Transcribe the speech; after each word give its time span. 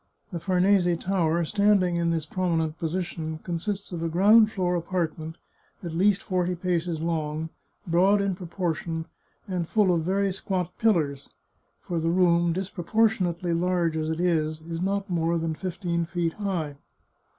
The 0.31 0.39
Farnese 0.39 0.97
Tower, 0.97 1.45
standing 1.45 1.95
in 1.95 2.09
this 2.09 2.25
prominent 2.25 2.79
position, 2.79 3.37
consists 3.43 3.91
of 3.91 4.01
a 4.01 4.09
ground 4.09 4.51
floor 4.51 4.75
apartment, 4.75 5.35
at 5.83 5.93
least 5.93 6.23
forty 6.23 6.55
paces 6.55 6.99
long, 6.99 7.49
broad 7.85 8.19
in 8.19 8.33
proportion, 8.33 9.05
and 9.47 9.67
full 9.69 9.93
of 9.93 10.01
very 10.01 10.31
squat 10.33 10.75
pillars, 10.79 11.29
for 11.81 11.99
the 11.99 12.09
room, 12.09 12.51
disproportionately 12.51 13.53
large 13.53 13.95
as 13.95 14.09
it 14.09 14.19
is, 14.19 14.59
is 14.61 14.81
not 14.81 15.07
more 15.07 15.37
than 15.37 15.53
fifteen 15.53 16.05
feet 16.05 16.33
high. 16.33 16.77